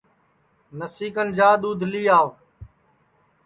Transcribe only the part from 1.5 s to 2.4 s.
دؔودھ لی آو